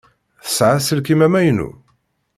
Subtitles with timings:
[0.43, 1.69] Tesɛa aselkim amaynu?